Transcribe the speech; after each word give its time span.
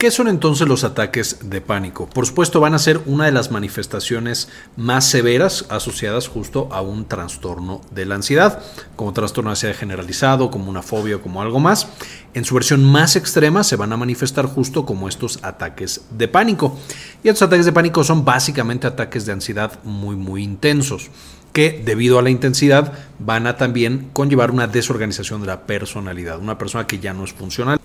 ¿Qué 0.00 0.10
son 0.10 0.28
entonces 0.28 0.66
los 0.66 0.82
ataques 0.82 1.50
de 1.50 1.60
pánico? 1.60 2.08
Por 2.08 2.24
supuesto 2.24 2.58
van 2.58 2.72
a 2.72 2.78
ser 2.78 3.02
una 3.04 3.26
de 3.26 3.32
las 3.32 3.50
manifestaciones 3.50 4.48
más 4.74 5.04
severas 5.04 5.66
asociadas 5.68 6.26
justo 6.26 6.68
a 6.72 6.80
un 6.80 7.04
trastorno 7.04 7.82
de 7.90 8.06
la 8.06 8.14
ansiedad, 8.14 8.62
como 8.96 9.12
trastorno 9.12 9.50
de 9.50 9.56
ansiedad 9.56 9.76
generalizado, 9.76 10.50
como 10.50 10.70
una 10.70 10.80
fobia 10.80 11.16
o 11.16 11.20
como 11.20 11.42
algo 11.42 11.60
más. 11.60 11.86
En 12.32 12.46
su 12.46 12.54
versión 12.54 12.82
más 12.82 13.14
extrema 13.14 13.62
se 13.62 13.76
van 13.76 13.92
a 13.92 13.98
manifestar 13.98 14.46
justo 14.46 14.86
como 14.86 15.06
estos 15.06 15.38
ataques 15.42 16.00
de 16.08 16.28
pánico. 16.28 16.78
Y 17.22 17.28
estos 17.28 17.48
ataques 17.48 17.66
de 17.66 17.72
pánico 17.72 18.02
son 18.02 18.24
básicamente 18.24 18.86
ataques 18.86 19.26
de 19.26 19.32
ansiedad 19.32 19.80
muy 19.84 20.16
muy 20.16 20.42
intensos 20.42 21.10
que 21.52 21.82
debido 21.84 22.18
a 22.18 22.22
la 22.22 22.30
intensidad 22.30 22.92
van 23.18 23.46
a 23.46 23.58
también 23.58 24.08
conllevar 24.14 24.50
una 24.50 24.66
desorganización 24.66 25.42
de 25.42 25.48
la 25.48 25.66
personalidad, 25.66 26.38
una 26.38 26.56
persona 26.56 26.86
que 26.86 27.00
ya 27.00 27.12
no 27.12 27.24
es 27.24 27.34
funcional 27.34 27.80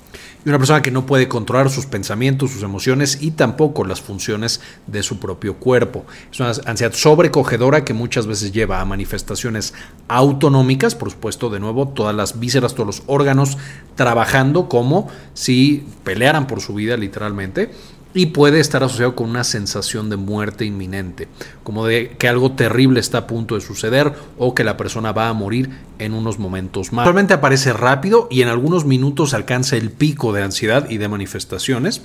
y 0.45 0.49
una 0.49 0.59
persona 0.59 0.83
que 0.83 0.91
no 0.91 1.05
puede 1.07 1.27
controlar 1.27 1.71
sus 1.71 1.87
pensamientos, 1.87 2.51
sus 2.51 2.61
emociones 2.61 3.17
y 3.21 3.31
tampoco 3.31 3.83
las 3.83 3.99
funciones 3.99 4.61
de 4.85 5.01
su 5.01 5.19
propio 5.19 5.55
cuerpo. 5.55 6.05
Es 6.31 6.39
una 6.39 6.51
ansiedad 6.65 6.93
sobrecogedora 6.93 7.83
que 7.83 7.95
muchas 7.95 8.27
veces 8.27 8.51
lleva 8.51 8.79
a 8.79 8.85
manifestaciones 8.85 9.73
autonómicas, 10.07 10.93
por 10.93 11.09
supuesto, 11.09 11.49
de 11.49 11.59
nuevo, 11.59 11.87
todas 11.87 12.15
las 12.15 12.39
vísceras, 12.39 12.75
todos 12.75 12.85
los 12.85 13.03
órganos 13.07 13.57
trabajando 13.95 14.69
como 14.69 15.07
si 15.33 15.87
pelearan 16.03 16.45
por 16.45 16.61
su 16.61 16.75
vida 16.75 16.95
literalmente 16.95 17.71
y 18.15 18.27
puede 18.27 18.61
estar 18.61 18.81
asociado 18.81 19.13
con 19.13 19.29
una 19.29 19.43
sensación 19.43 20.09
de 20.09 20.15
muerte 20.15 20.63
inminente, 20.63 21.27
como 21.63 21.85
de 21.85 22.15
que 22.17 22.29
algo 22.29 22.53
terrible 22.53 23.01
está 23.01 23.19
a 23.19 23.27
punto 23.27 23.55
de 23.55 23.61
suceder 23.61 24.13
o 24.37 24.55
que 24.55 24.63
la 24.63 24.77
persona 24.77 25.11
va 25.11 25.27
a 25.27 25.33
morir 25.33 25.69
en 25.99 26.13
unos 26.13 26.39
momentos 26.39 26.91
más. 26.91 27.03
Actualmente 27.03 27.33
aparece 27.33 27.73
rápido 27.73 28.27
y 28.29 28.41
en 28.41 28.47
algunos 28.47 28.85
minutos 28.85 29.33
alcanza 29.33 29.75
el 29.77 29.91
pico 29.91 30.33
de 30.33 30.43
ansiedad 30.43 30.89
y 30.89 30.97
de 30.97 31.07
manifestaciones 31.07 32.01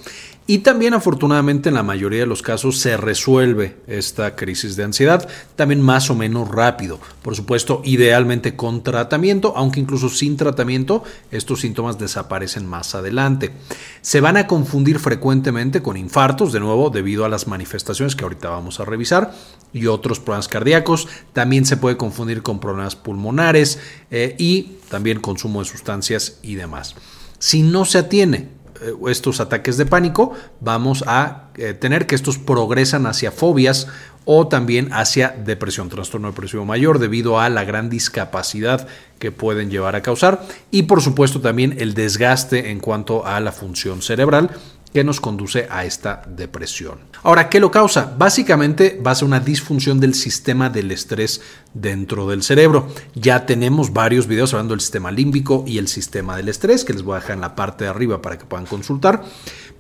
y 0.47 0.59
también 0.59 0.95
afortunadamente 0.95 1.69
en 1.69 1.77
la 1.77 1.85
mayoría 1.85 2.21
de 2.21 2.27
los 2.27 2.43
casos 2.43 2.79
se 2.79 2.97
resuelve 2.97 3.77
esta 3.87 4.35
crisis 4.35 4.75
de 4.75 4.83
ansiedad 4.83 5.29
también 5.55 5.81
más 5.81 6.11
o 6.11 6.17
menos 6.17 6.49
rápido. 6.49 6.99
Por 7.23 7.37
supuesto, 7.37 7.83
idealmente 7.85 8.57
con 8.57 8.83
tratamiento, 8.83 9.53
aunque 9.57 9.79
incluso 9.79 10.09
sin 10.09 10.37
tratamiento 10.37 11.05
estos 11.31 11.61
síntomas 11.61 11.99
desaparecen 11.99 12.67
más 12.67 12.95
adelante. 12.97 13.53
Se 14.01 14.21
van 14.21 14.37
a 14.37 14.47
confundir 14.47 14.99
frecuentemente 14.99 15.83
con 15.83 15.97
infartos, 15.97 16.53
de 16.53 16.61
nuevo, 16.61 16.91
debido 16.91 17.25
a 17.25 17.29
las 17.29 17.47
manifestaciones 17.47 18.17
que 18.17 18.25
ahorita 18.25 18.49
vamos 18.51 18.81
a 18.81 18.85
revisar, 18.85 19.33
y 19.73 19.87
otros 19.87 20.21
problemas 20.21 20.49
cardíacos. 20.49 21.09
También 21.33 21.65
se 21.65 21.77
puede 21.77 21.97
confundir 21.97 22.43
con 22.43 22.61
problemas 22.61 22.97
pulmonares 22.97 23.79
eh, 24.11 24.35
y 24.39 24.77
también 24.89 25.21
consumo 25.21 25.61
de 25.61 25.69
sustancias 25.69 26.39
y 26.43 26.55
demás. 26.55 26.95
Si 27.39 27.63
no 27.63 27.85
se 27.85 27.99
atiene 27.99 28.49
eh, 28.81 28.95
estos 29.09 29.41
ataques 29.41 29.77
de 29.77 29.87
pánico, 29.87 30.33
vamos 30.61 31.05
a 31.07 31.51
eh, 31.57 31.75
tener 31.75 32.07
que 32.07 32.15
estos 32.15 32.39
progresan 32.39 33.07
hacia 33.07 33.31
fobias 33.31 33.87
o 34.25 34.49
también 34.49 34.93
hacia 34.93 35.31
depresión, 35.31 35.89
trastorno 35.89 36.29
depresivo 36.29 36.65
mayor, 36.65 36.99
debido 36.99 37.41
a 37.41 37.49
la 37.49 37.65
gran 37.65 37.91
discapacidad 37.91 38.87
que 39.19 39.33
pueden 39.33 39.71
llevar 39.71 39.97
a 39.97 40.03
causar 40.03 40.47
y 40.71 40.85
por 40.85 41.03
supuesto 41.03 41.41
también 41.41 41.77
el 41.79 41.95
desgaste 41.95 42.71
en 42.71 42.81
cuanto 42.81 43.27
a 43.27 43.41
la 43.41 43.53
función 43.53 44.03
cerebral 44.03 44.51
que 44.93 45.05
nos 45.05 45.21
conduce 45.21 45.69
a 45.71 45.85
esta 45.85 46.23
depresión. 46.27 46.99
Ahora, 47.23 47.49
¿qué 47.49 47.61
lo 47.61 47.71
causa? 47.71 48.15
Básicamente 48.17 49.01
va 49.05 49.13
a 49.13 49.15
ser 49.15 49.27
una 49.27 49.41
disfunción 49.41 50.01
del 50.01 50.15
sistema 50.15 50.71
del 50.71 50.91
estrés 50.91 51.43
dentro 51.75 52.29
del 52.29 52.43
cerebro. 52.43 52.89
Ya 53.15 53.47
tenemos 53.47 53.93
varios 53.93 54.27
videos 54.27 54.53
hablando 54.53 54.75
del 54.75 54.81
sistema 54.81 55.11
límbico 55.11 55.65
y 55.67 55.79
el 55.79 55.89
sistema 55.89 56.37
del 56.37 56.49
estrés, 56.49 56.85
que 56.85 56.93
les 56.93 57.03
voy 57.03 57.17
a 57.17 57.21
dejar 57.21 57.35
en 57.35 57.43
la 57.43 57.55
parte 57.55 57.85
de 57.85 57.91
arriba 57.91 58.21
para 58.21 58.39
que 58.39 58.47
puedan 58.47 58.67
consultar. 58.67 59.23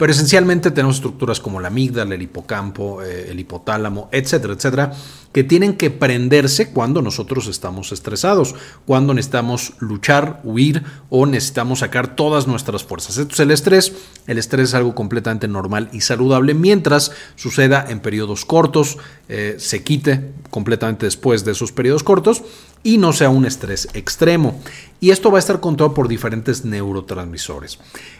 Pero 0.00 0.12
esencialmente 0.12 0.70
tenemos 0.70 0.96
estructuras 0.96 1.40
como 1.40 1.60
la 1.60 1.68
amígdala, 1.68 2.14
el 2.14 2.22
hipocampo, 2.22 3.02
eh, 3.02 3.26
el 3.30 3.38
hipotálamo, 3.38 4.08
etcétera, 4.10 4.54
etcétera, 4.54 4.92
que 5.30 5.44
tienen 5.44 5.76
que 5.76 5.90
prenderse 5.90 6.70
cuando 6.72 7.02
nosotros 7.02 7.46
estamos 7.48 7.92
estresados, 7.92 8.54
cuando 8.86 9.12
necesitamos 9.12 9.74
luchar, 9.78 10.40
huir 10.42 10.84
o 11.10 11.26
necesitamos 11.26 11.80
sacar 11.80 12.16
todas 12.16 12.46
nuestras 12.46 12.82
fuerzas. 12.82 13.18
Esto 13.18 13.34
es 13.34 13.40
el 13.40 13.50
estrés. 13.50 13.92
El 14.26 14.38
estrés 14.38 14.70
es 14.70 14.74
algo 14.74 14.94
completamente 14.94 15.48
normal 15.48 15.90
y 15.92 16.00
saludable 16.00 16.54
mientras 16.54 17.12
suceda 17.36 17.84
en 17.86 18.00
periodos 18.00 18.46
cortos, 18.46 18.96
eh, 19.28 19.56
se 19.58 19.84
quite 19.84 20.32
completamente 20.48 21.04
después 21.04 21.44
de 21.44 21.52
esos 21.52 21.72
periodos 21.72 22.04
cortos 22.04 22.42
y 22.82 22.98
no 22.98 23.12
sea 23.12 23.28
un 23.28 23.44
estrés 23.44 23.88
extremo. 23.94 24.60
Y 25.00 25.10
esto 25.10 25.30
va 25.30 25.38
a 25.38 25.40
estar 25.40 25.60
controlado 25.60 25.94
por 25.94 26.08
diferentes 26.08 26.64
neurotransmisores. 26.64 27.78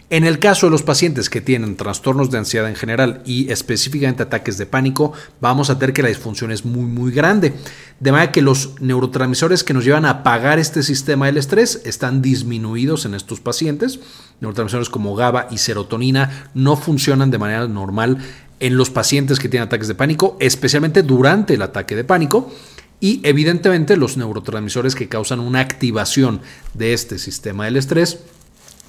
En 0.09 0.25
el 0.25 0.39
caso 0.39 0.67
de 0.67 0.71
los 0.71 0.83
pacientes 0.83 1.29
que 1.29 1.41
tienen 1.41 1.77
trastornos 1.77 2.31
de 2.31 2.39
ansiedad 2.39 2.69
en 2.69 2.75
general 2.75 3.23
y 3.27 3.51
específicamente 3.53 4.23
ataques 4.23 4.59
de 4.59 4.67
pánico, 4.67 5.13
vamos 5.41 5.69
a 5.71 5.79
tener 5.79 5.93
que 5.93 6.03
la 6.03 6.09
disfunción 6.09 6.51
es 6.53 6.65
muy 6.65 6.87
muy 6.87 7.13
grande. 7.13 7.55
De 8.01 8.13
manera 8.13 8.33
que 8.33 8.43
los 8.43 8.81
neurotransmisores 8.81 9.63
que 9.63 9.75
nos 9.75 9.85
llevan 9.85 10.07
a 10.07 10.11
apagar 10.11 10.59
este 10.59 10.83
sistema 10.83 11.27
del 11.27 11.37
estrés 11.37 11.83
están 11.85 12.23
disminuidos 12.23 13.05
en 13.05 13.15
estos 13.15 13.41
pacientes. 13.41 14.01
Neurotransmisores 14.41 14.89
como 14.89 15.15
GABA 15.15 15.49
y 15.51 15.59
serotonina 15.59 16.49
no 16.55 16.77
funcionan 16.77 17.31
de 17.31 17.39
manera 17.39 17.69
normal 17.69 18.19
en 18.59 18.77
los 18.77 18.91
pacientes 18.91 19.39
que 19.39 19.49
tienen 19.49 19.67
ataques 19.67 19.89
de 19.89 19.95
pánico, 19.95 20.37
especialmente 20.41 21.03
durante 21.03 21.55
el 21.55 21.63
ataque 21.63 21.97
de 21.97 22.05
pánico 22.05 22.51
y 23.01 23.21
evidentemente 23.25 23.97
los 23.97 24.17
neurotransmisores 24.17 24.95
que 24.95 25.09
causan 25.09 25.41
una 25.41 25.61
activación 25.61 26.41
de 26.75 26.93
este 26.93 27.19
sistema 27.19 27.65
del 27.65 27.77
estrés 27.77 28.21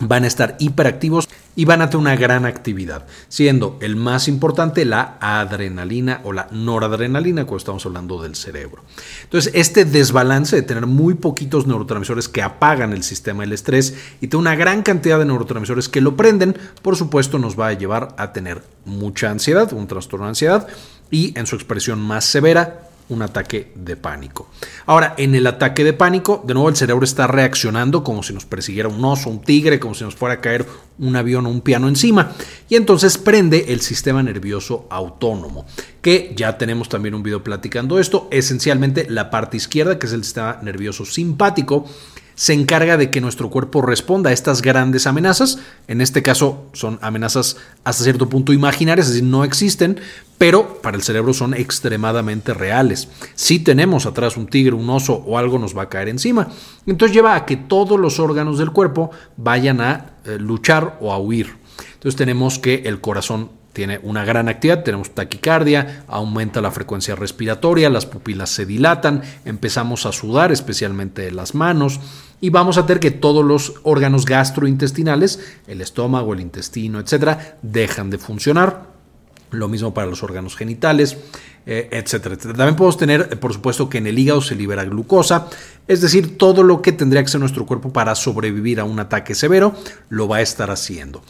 van 0.07 0.23
a 0.23 0.27
estar 0.27 0.57
hiperactivos 0.59 1.29
y 1.55 1.65
van 1.65 1.81
a 1.81 1.89
tener 1.89 2.01
una 2.01 2.15
gran 2.15 2.45
actividad, 2.45 3.05
siendo 3.27 3.77
el 3.81 3.95
más 3.95 4.27
importante 4.27 4.85
la 4.85 5.17
adrenalina 5.19 6.21
o 6.23 6.33
la 6.33 6.47
noradrenalina 6.51 7.43
cuando 7.43 7.57
estamos 7.57 7.85
hablando 7.85 8.21
del 8.21 8.35
cerebro. 8.35 8.83
Entonces, 9.23 9.51
este 9.53 9.85
desbalance 9.85 10.55
de 10.55 10.61
tener 10.61 10.87
muy 10.87 11.15
poquitos 11.15 11.67
neurotransmisores 11.67 12.29
que 12.29 12.41
apagan 12.41 12.93
el 12.93 13.03
sistema 13.03 13.43
del 13.43 13.53
estrés 13.53 13.95
y 14.21 14.27
tener 14.27 14.41
una 14.41 14.55
gran 14.55 14.81
cantidad 14.81 15.19
de 15.19 15.25
neurotransmisores 15.25 15.89
que 15.89 16.01
lo 16.01 16.15
prenden, 16.15 16.57
por 16.81 16.95
supuesto 16.95 17.37
nos 17.37 17.59
va 17.59 17.67
a 17.67 17.73
llevar 17.73 18.15
a 18.17 18.33
tener 18.33 18.63
mucha 18.85 19.29
ansiedad, 19.29 19.71
un 19.73 19.87
trastorno 19.87 20.25
de 20.25 20.29
ansiedad 20.29 20.67
y 21.11 21.37
en 21.37 21.45
su 21.45 21.55
expresión 21.55 21.99
más 21.99 22.25
severa, 22.25 22.90
un 23.11 23.21
ataque 23.21 23.71
de 23.75 23.95
pánico. 23.95 24.49
Ahora, 24.85 25.13
en 25.17 25.35
el 25.35 25.45
ataque 25.45 25.83
de 25.83 25.93
pánico, 25.93 26.43
de 26.45 26.53
nuevo 26.53 26.69
el 26.69 26.75
cerebro 26.75 27.03
está 27.03 27.27
reaccionando 27.27 28.03
como 28.03 28.23
si 28.23 28.33
nos 28.33 28.45
persiguiera 28.45 28.89
un 28.89 29.03
oso, 29.03 29.29
un 29.29 29.41
tigre, 29.41 29.79
como 29.79 29.93
si 29.93 30.03
nos 30.03 30.15
fuera 30.15 30.35
a 30.35 30.41
caer 30.41 30.65
un 30.97 31.15
avión 31.15 31.45
o 31.45 31.49
un 31.49 31.61
piano 31.61 31.87
encima. 31.87 32.31
Y 32.69 32.75
entonces 32.75 33.17
prende 33.17 33.65
el 33.69 33.81
sistema 33.81 34.23
nervioso 34.23 34.87
autónomo, 34.89 35.65
que 36.01 36.33
ya 36.35 36.57
tenemos 36.57 36.89
también 36.89 37.13
un 37.13 37.23
video 37.23 37.43
platicando 37.43 37.99
esto. 37.99 38.27
Esencialmente 38.31 39.05
la 39.09 39.29
parte 39.29 39.57
izquierda, 39.57 39.99
que 39.99 40.07
es 40.07 40.13
el 40.13 40.23
sistema 40.23 40.59
nervioso 40.61 41.05
simpático, 41.05 41.85
se 42.41 42.53
encarga 42.53 42.97
de 42.97 43.11
que 43.11 43.21
nuestro 43.21 43.51
cuerpo 43.51 43.83
responda 43.83 44.31
a 44.31 44.33
estas 44.33 44.63
grandes 44.63 45.05
amenazas. 45.05 45.59
En 45.87 46.01
este 46.01 46.23
caso 46.23 46.65
son 46.73 46.97
amenazas 47.03 47.57
hasta 47.83 48.03
cierto 48.03 48.29
punto 48.29 48.51
imaginarias, 48.51 49.05
es 49.05 49.13
decir, 49.13 49.29
no 49.29 49.43
existen, 49.43 49.99
pero 50.39 50.81
para 50.81 50.97
el 50.97 51.03
cerebro 51.03 51.35
son 51.35 51.53
extremadamente 51.53 52.55
reales. 52.55 53.09
Si 53.35 53.59
tenemos 53.59 54.07
atrás 54.07 54.37
un 54.37 54.47
tigre, 54.47 54.73
un 54.73 54.89
oso 54.89 55.23
o 55.23 55.37
algo 55.37 55.59
nos 55.59 55.77
va 55.77 55.83
a 55.83 55.89
caer 55.89 56.09
encima. 56.09 56.47
Entonces 56.87 57.13
lleva 57.13 57.35
a 57.35 57.45
que 57.45 57.57
todos 57.57 57.99
los 57.99 58.19
órganos 58.19 58.57
del 58.57 58.71
cuerpo 58.71 59.11
vayan 59.37 59.79
a 59.79 60.15
eh, 60.25 60.39
luchar 60.39 60.97
o 60.99 61.13
a 61.13 61.19
huir. 61.19 61.55
Entonces 61.93 62.15
tenemos 62.15 62.57
que 62.57 62.81
el 62.85 63.01
corazón 63.01 63.51
tiene 63.73 63.99
una 64.03 64.25
gran 64.25 64.49
actividad, 64.49 64.83
tenemos 64.83 65.11
taquicardia, 65.11 66.03
aumenta 66.07 66.61
la 66.61 66.71
frecuencia 66.71 67.15
respiratoria, 67.15 67.89
las 67.89 68.05
pupilas 68.05 68.49
se 68.49 68.65
dilatan, 68.65 69.21
empezamos 69.45 70.05
a 70.05 70.11
sudar, 70.11 70.51
especialmente 70.51 71.31
las 71.31 71.55
manos, 71.55 71.99
y 72.41 72.49
vamos 72.49 72.77
a 72.77 72.85
tener 72.85 72.99
que 72.99 73.11
todos 73.11 73.45
los 73.45 73.75
órganos 73.83 74.25
gastrointestinales, 74.25 75.39
el 75.67 75.81
estómago, 75.81 76.33
el 76.33 76.41
intestino, 76.41 76.99
etcétera, 76.99 77.57
dejan 77.61 78.09
de 78.09 78.17
funcionar. 78.17 78.91
Lo 79.51 79.67
mismo 79.67 79.93
para 79.93 80.07
los 80.07 80.23
órganos 80.23 80.55
genitales, 80.55 81.17
eh, 81.65 81.89
etcétera, 81.91 82.35
etcétera. 82.35 82.57
También 82.57 82.77
podemos 82.77 82.97
tener, 82.97 83.39
por 83.39 83.53
supuesto, 83.53 83.89
que 83.89 83.97
en 83.97 84.07
el 84.07 84.17
hígado 84.17 84.41
se 84.41 84.55
libera 84.55 84.85
glucosa, 84.85 85.47
es 85.87 85.99
decir, 85.99 86.37
todo 86.37 86.63
lo 86.63 86.81
que 86.81 86.93
tendría 86.93 87.21
que 87.21 87.29
ser 87.29 87.41
nuestro 87.41 87.65
cuerpo 87.65 87.91
para 87.91 88.15
sobrevivir 88.15 88.79
a 88.79 88.85
un 88.85 88.99
ataque 88.99 89.35
severo, 89.35 89.75
lo 90.09 90.29
va 90.29 90.37
a 90.37 90.41
estar 90.41 90.71
haciendo. 90.71 91.21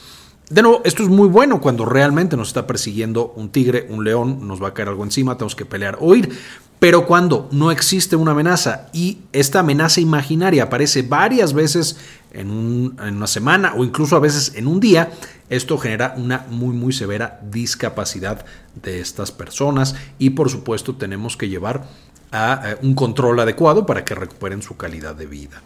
De 0.51 0.62
nuevo, 0.62 0.81
esto 0.83 1.01
es 1.01 1.07
muy 1.07 1.30
bueno 1.30 1.62
cuando 1.62 1.86
realmente 1.86 2.36
nos 2.36 2.50
está 2.50 2.68
persiguiendo 2.68 3.31
un 3.38 3.51
tigre, 3.51 3.88
un 3.89 4.03
león, 4.03 4.45
nos 4.45 4.62
va 4.62 4.68
a 4.68 4.74
caer 4.74 4.89
algo 4.89 5.06
encima, 5.06 5.38
tenemos 5.38 5.56
que 5.56 5.63
pelear 5.65 5.98
o 6.01 6.13
ir. 6.13 6.38
Pero 6.77 7.06
cuando 7.06 7.48
no 7.53 7.71
existe 7.71 8.18
una 8.18 8.31
amenaza 8.31 8.89
y 8.92 9.19
esta 9.31 9.62
amenaza 9.62 10.01
imaginaria 10.01 10.63
aparece 10.63 11.03
varias 11.03 11.53
veces 11.53 11.95
en, 12.33 12.51
una 12.51 13.27
semana 13.27 13.75
o 13.77 13.86
incluso 13.86 14.18
a 14.18 14.19
veces 14.19 14.51
en 14.56 14.68
un 14.68 14.81
día, 14.81 15.13
esto 15.50 15.77
genera 15.77 16.15
una 16.18 16.45
muy 16.50 16.75
muy 16.75 16.92
severa 16.92 17.39
discapacidad 17.50 18.45
de 18.75 19.00
estas 19.00 19.31
personas 19.31 19.95
y 20.19 20.31
por 20.31 20.50
supuesto 20.50 20.95
tenemos 20.95 21.38
que 21.38 21.48
llevar 21.48 21.88
a 22.33 22.75
un 22.81 22.94
control 22.94 23.39
adecuado 23.39 23.86
para 23.86 24.03
que 24.03 24.15
recuperen 24.15 24.62
su 24.62 24.75
calidad 24.75 25.15
de 25.15 25.27
vida. 25.27 25.62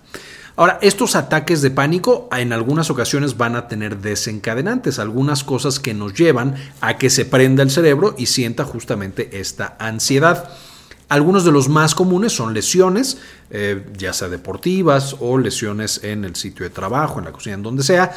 Ahora, 0.57 0.79
estos 0.81 1.17
ataques 1.17 1.61
de 1.61 1.69
pánico 1.69 2.29
en 2.31 2.53
algunas 2.53 2.89
ocasiones 2.89 3.35
van 3.35 3.57
a 3.57 3.67
tener 3.67 3.97
desencadenantes, 3.97 4.99
algunas 4.99 5.43
cosas 5.43 5.81
que 5.81 5.93
nos 5.93 6.13
llevan 6.13 6.55
a 6.79 6.97
que 6.97 7.09
se 7.09 7.25
prenda 7.25 7.61
el 7.61 7.71
cerebro 7.71 8.15
y 8.17 8.27
sienta 8.27 8.63
justamente 8.63 9.37
esta 9.41 9.75
ansiedad. 9.79 10.49
Algunos 11.09 11.43
de 11.43 11.51
los 11.51 11.67
más 11.67 11.93
comunes 11.93 12.31
son 12.31 12.53
lesiones, 12.53 13.17
eh, 13.49 13.85
ya 13.97 14.13
sea 14.13 14.29
deportivas 14.29 15.17
o 15.19 15.37
lesiones 15.37 16.01
en 16.05 16.23
el 16.23 16.37
sitio 16.37 16.63
de 16.63 16.69
trabajo, 16.69 17.19
en 17.19 17.25
la 17.25 17.33
cocina, 17.33 17.55
en 17.55 17.63
donde 17.63 17.83
sea. 17.83 18.13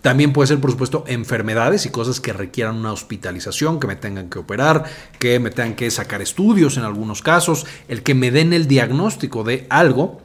También 0.00 0.32
puede 0.32 0.46
ser, 0.46 0.60
por 0.60 0.70
supuesto, 0.70 1.04
enfermedades 1.06 1.84
y 1.84 1.90
cosas 1.90 2.20
que 2.20 2.32
requieran 2.32 2.76
una 2.76 2.92
hospitalización, 2.92 3.78
que 3.78 3.86
me 3.86 3.96
tengan 3.96 4.30
que 4.30 4.38
operar, 4.38 4.84
que 5.18 5.38
me 5.38 5.50
tengan 5.50 5.76
que 5.76 5.90
sacar 5.90 6.22
estudios 6.22 6.78
en 6.78 6.84
algunos 6.84 7.20
casos, 7.20 7.66
el 7.86 8.02
que 8.02 8.14
me 8.14 8.30
den 8.30 8.54
el 8.54 8.66
diagnóstico 8.66 9.44
de 9.44 9.66
algo 9.68 10.21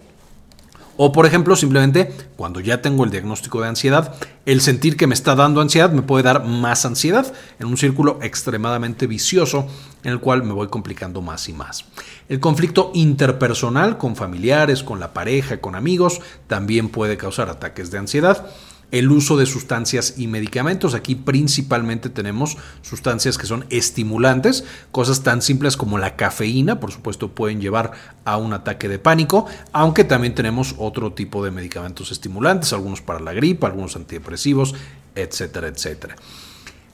o 0.97 1.11
por 1.11 1.25
ejemplo, 1.25 1.55
simplemente 1.55 2.11
cuando 2.35 2.59
ya 2.59 2.81
tengo 2.81 3.03
el 3.03 3.11
diagnóstico 3.11 3.61
de 3.61 3.67
ansiedad, 3.67 4.15
el 4.45 4.61
sentir 4.61 4.97
que 4.97 5.07
me 5.07 5.13
está 5.13 5.35
dando 5.35 5.61
ansiedad 5.61 5.91
me 5.91 6.01
puede 6.01 6.23
dar 6.23 6.43
más 6.43 6.85
ansiedad 6.85 7.31
en 7.59 7.67
un 7.67 7.77
círculo 7.77 8.19
extremadamente 8.21 9.07
vicioso 9.07 9.67
en 10.03 10.11
el 10.11 10.19
cual 10.19 10.43
me 10.43 10.53
voy 10.53 10.67
complicando 10.67 11.21
más 11.21 11.47
y 11.49 11.53
más. 11.53 11.85
El 12.29 12.39
conflicto 12.39 12.91
interpersonal 12.93 13.97
con 13.97 14.15
familiares, 14.15 14.83
con 14.83 14.99
la 14.99 15.13
pareja, 15.13 15.61
con 15.61 15.75
amigos, 15.75 16.21
también 16.47 16.89
puede 16.89 17.17
causar 17.17 17.49
ataques 17.49 17.91
de 17.91 17.99
ansiedad 17.99 18.47
el 18.91 19.11
uso 19.11 19.37
de 19.37 19.45
sustancias 19.45 20.15
y 20.17 20.27
medicamentos. 20.27 20.93
Aquí 20.93 21.15
principalmente 21.15 22.09
tenemos 22.09 22.57
sustancias 22.81 23.37
que 23.37 23.45
son 23.45 23.65
estimulantes, 23.69 24.63
cosas 24.91 25.23
tan 25.23 25.41
simples 25.41 25.77
como 25.77 25.97
la 25.97 26.15
cafeína, 26.15 26.79
por 26.79 26.91
supuesto 26.91 27.29
pueden 27.29 27.61
llevar 27.61 27.91
a 28.25 28.37
un 28.37 28.53
ataque 28.53 28.87
de 28.87 28.99
pánico, 28.99 29.45
aunque 29.73 30.03
también 30.03 30.35
tenemos 30.35 30.75
otro 30.77 31.13
tipo 31.13 31.43
de 31.43 31.51
medicamentos 31.51 32.11
estimulantes, 32.11 32.73
algunos 32.73 33.01
para 33.01 33.19
la 33.19 33.33
gripa, 33.33 33.67
algunos 33.67 33.95
antidepresivos, 33.95 34.75
etcétera, 35.15 35.67
etcétera 35.67 36.15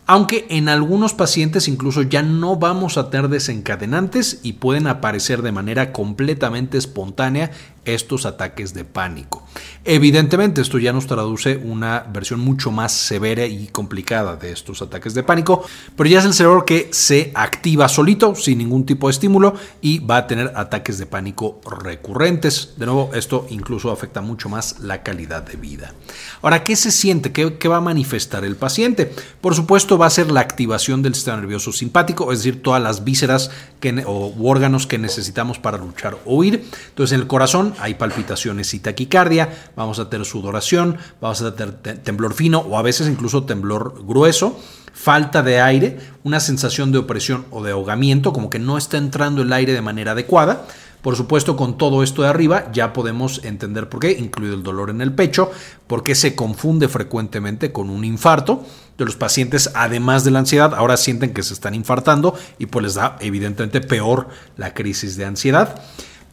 aunque 0.06 0.46
en 0.50 0.68
algunos 0.68 1.14
pacientes 1.14 1.68
incluso 1.68 2.02
ya 2.02 2.22
no 2.22 2.58
vamos 2.58 2.98
a 2.98 3.10
tener 3.10 3.30
desencadenantes 3.30 4.40
y 4.44 4.54
pueden 4.54 4.88
aparecer 4.88 5.42
de 5.42 5.54
manera 5.54 5.94
completamente 5.94 6.78
espontánea 6.78 7.52
estos 7.86 8.26
ataques 8.26 8.74
de 8.74 8.86
pánico. 8.86 9.44
Evidentemente 9.86 10.62
esto 10.62 10.80
ya 10.80 10.94
nos 10.94 11.08
traduce 11.08 11.58
una 11.58 12.06
versión 12.12 12.40
mucho 12.40 12.72
más 12.72 12.94
severa 12.94 13.46
y 13.46 13.68
complicada 13.68 14.36
de 14.36 14.52
estos 14.52 14.82
ataques 14.82 15.14
de 15.14 15.24
pánico, 15.24 15.66
pero 15.98 16.10
ya 16.10 16.20
es 16.20 16.26
el 16.26 16.34
cerebro 16.34 16.66
que 16.66 16.90
se 16.92 17.32
activa 17.36 17.90
solito 17.90 18.36
sin 18.36 18.60
ningún 18.60 18.86
tipo 18.86 19.08
de 19.08 19.12
estímulo 19.12 19.56
y 19.82 20.00
va 20.00 20.18
a 20.18 20.28
tener 20.28 20.54
ataques 20.56 20.98
de 20.98 21.06
pánico 21.06 21.60
recurrentes. 21.84 22.74
De 22.78 22.86
nuevo, 22.86 23.12
esto 23.14 23.46
incluso 23.50 23.92
afecta 23.92 24.22
mucho 24.22 24.50
más 24.50 24.80
la 24.80 25.04
calidad 25.04 25.44
de 25.44 25.58
vida. 25.58 25.94
Ahora, 26.42 26.64
¿qué 26.64 26.76
se 26.76 26.92
siente? 26.92 27.32
¿Qué, 27.32 27.68
va 27.68 27.78
a 27.78 27.82
manifestar 27.82 28.46
el 28.46 28.56
paciente? 28.56 29.12
Por 29.42 29.56
supuesto 29.56 29.98
va 29.98 30.06
a 30.06 30.10
ser 30.10 30.32
la 30.32 30.42
activación 30.42 31.02
del 31.02 31.16
sistema 31.16 31.38
nervioso 31.38 31.72
simpático, 31.72 32.32
es 32.32 32.40
decir, 32.40 32.62
todas 32.62 32.82
las 32.82 33.04
vísceras 33.04 33.52
o 34.06 34.34
órganos 34.42 34.88
que 34.88 34.98
necesitamos 34.98 35.60
para 35.60 35.78
luchar 35.78 36.18
o 36.26 36.36
huir. 36.36 36.66
Entonces 36.90 37.14
en 37.14 37.22
el 37.22 37.28
corazón 37.28 37.73
hay 37.80 37.96
palpitaciones 37.96 38.74
y 38.74 38.80
taquicardia, 38.80 39.50
vamos 39.76 40.00
a 40.00 40.10
tener 40.10 40.26
sudoración, 40.26 40.98
vamos 41.22 41.42
a 41.42 41.56
tener 41.56 41.74
temblor 41.74 42.34
fino 42.34 42.60
o 42.60 42.78
a 42.78 42.82
veces 42.82 43.08
incluso 43.08 43.44
temblor 43.44 44.04
grueso, 44.06 44.60
falta 44.94 45.44
de 45.44 45.60
aire, 45.60 46.00
una 46.24 46.40
sensación 46.40 46.92
de 46.92 47.00
opresión 47.00 47.46
o 47.50 47.64
de 47.64 47.72
ahogamiento, 47.72 48.34
como 48.34 48.50
que 48.50 48.60
no 48.60 48.78
está 48.78 48.98
entrando 48.98 49.42
el 49.42 49.52
aire 49.52 49.74
de 49.74 49.82
manera 49.82 50.12
adecuada. 50.12 50.66
Por 51.04 51.18
supuesto, 51.18 51.58
con 51.58 51.78
todo 51.78 52.02
esto 52.02 52.22
de 52.22 52.30
arriba 52.30 52.72
ya 52.72 52.94
podemos 52.94 53.44
entender 53.44 53.90
por 53.90 54.00
qué, 54.00 54.12
incluido 54.12 54.56
el 54.56 54.64
dolor 54.64 54.90
en 54.90 55.02
el 55.02 55.12
pecho, 55.12 55.52
por 55.86 56.02
qué 56.02 56.16
se 56.16 56.34
confunde 56.34 56.88
frecuentemente 56.88 57.74
con 57.74 57.90
un 57.90 58.06
infarto. 58.06 58.66
De 58.98 59.04
los 59.04 59.18
pacientes, 59.18 59.72
además 59.74 60.24
de 60.24 60.32
la 60.32 60.40
ansiedad, 60.40 60.74
ahora 60.74 60.96
sienten 60.96 61.34
que 61.34 61.44
se 61.44 61.54
están 61.54 61.74
infartando 61.74 62.36
y 62.58 62.68
pues 62.68 62.84
les 62.84 62.94
da 62.94 63.18
evidentemente 63.20 63.82
peor 63.82 64.30
la 64.56 64.74
crisis 64.74 65.18
de 65.18 65.26
ansiedad. 65.26 65.82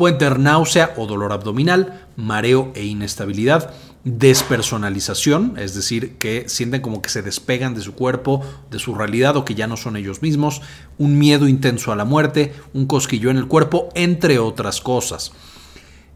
Pueden 0.00 0.17
tener 0.17 0.38
náusea 0.38 0.94
o 0.97 1.05
dolor 1.05 1.31
abdominal, 1.31 2.08
mareo 2.17 2.73
e 2.75 2.87
inestabilidad, 2.87 3.75
despersonalización, 4.05 5.58
es 5.58 5.75
decir, 5.75 6.17
que 6.17 6.49
sienten 6.49 6.81
como 6.81 7.02
que 7.02 7.11
se 7.11 7.20
despegan 7.20 7.75
de 7.75 7.82
su 7.82 7.93
cuerpo, 7.93 8.41
de 8.70 8.79
su 8.79 8.94
realidad 8.94 9.37
o 9.37 9.44
que 9.44 9.55
ya 9.55 9.67
no 9.67 9.76
son 9.76 9.99
ellos 9.99 10.23
mismos, 10.23 10.62
un 10.97 11.19
miedo 11.19 11.49
intenso 11.49 11.93
a 11.93 11.97
la 11.97 12.06
muerte, 12.06 12.55
un 12.73 12.87
cosquillo 12.87 13.31
en 13.31 13.37
el 13.37 13.47
cuerpo, 13.47 13.91
entre 13.94 14.38
otras 14.38 14.81
cosas. 14.81 15.32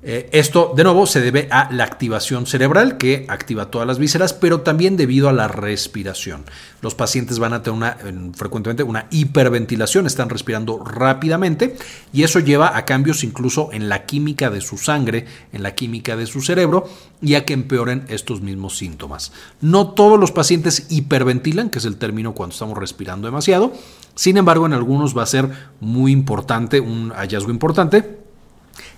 Eh, 0.07 0.29
esto, 0.33 0.75
de 0.77 0.85
nuevo, 0.85 1.07
se 1.07 1.23
debe 1.23 1.49
a 1.51 1.73
la 1.73 1.85
activación 1.85 2.45
cerebral 2.45 2.99
que 2.99 3.25
activa 3.27 3.71
todas 3.71 3.87
las 3.87 3.99
vísceras, 3.99 4.35
pero 4.35 4.61
también 4.61 4.99
debido 4.99 5.31
a 5.31 5.33
la 5.33 5.49
respiración. 5.49 6.45
Los 6.83 6.95
pacientes 6.95 7.39
van 7.39 7.55
a 7.55 7.63
tener 7.63 7.97
frecuentemente 8.37 8.83
una 8.83 9.07
hiperventilación, 9.11 10.05
están 10.05 10.29
respirando 10.29 10.79
rápidamente 10.79 11.75
y 12.13 12.23
eso 12.23 12.39
lleva 12.39 12.77
a 12.77 12.85
cambios 12.85 13.25
incluso 13.25 13.71
en 13.73 13.89
la 13.89 14.05
química 14.05 14.51
de 14.51 14.61
su 14.61 14.77
sangre, 14.77 15.25
en 15.55 15.63
la 15.63 15.75
química 15.75 16.17
de 16.17 16.27
su 16.27 16.43
cerebro 16.43 16.87
y 17.23 17.37
a 17.37 17.47
que 17.47 17.55
empeoren 17.55 18.05
estos 18.09 18.43
mismos 18.43 18.77
síntomas. 18.77 19.33
No 19.63 19.93
todos 19.93 20.21
los 20.21 20.33
pacientes 20.33 20.87
hiperventilan, 20.91 21.71
que 21.71 21.79
es 21.79 21.87
el 21.87 21.97
término 21.97 22.35
cuando 22.35 22.53
estamos 22.53 22.77
respirando 22.77 23.27
demasiado. 23.27 23.73
Sin 24.15 24.37
embargo, 24.37 24.67
en 24.67 24.75
algunos 24.75 25.17
va 25.17 25.23
a 25.23 25.27
ser 25.27 25.49
muy 25.81 26.13
importante, 26.13 26.81
un 26.81 27.11
hallazgo 27.13 27.51
importante 27.51 28.24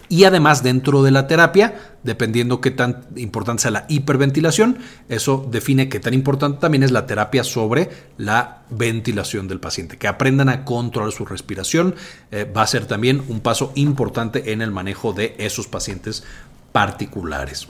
y 0.09 0.25
además 0.25 0.63
dentro 0.63 1.03
de 1.03 1.11
la 1.11 1.27
terapia, 1.27 1.75
dependiendo 2.03 2.61
qué 2.61 2.71
tan 2.71 3.07
importante 3.17 3.63
sea 3.63 3.71
la 3.71 3.87
hiperventilación, 3.89 4.79
eso 5.09 5.47
define 5.51 5.89
qué 5.89 6.01
tan 6.01 6.15
importante 6.15 6.59
también 6.61 6.83
es 6.83 6.93
la 6.93 7.07
terapia 7.07 7.45
sobre 7.45 7.91
la 8.17 8.63
ventilación 8.71 9.49
del 9.49 9.61
paciente. 9.61 9.99
Que 9.99 10.09
aprendan 10.09 10.49
a 10.49 10.65
controlar 10.65 11.13
su 11.13 11.25
respiración 11.25 11.95
eh, 12.31 12.45
va 12.45 12.63
a 12.63 12.67
ser 12.67 12.87
también 12.87 13.23
un 13.29 13.41
paso 13.41 13.73
importante 13.75 14.53
en 14.53 14.63
el 14.63 14.71
manejo 14.71 15.13
de 15.13 15.35
esos 15.39 15.67
pacientes 15.67 16.25
particulares. 16.73 17.69